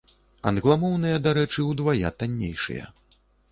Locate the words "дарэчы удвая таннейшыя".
1.27-2.91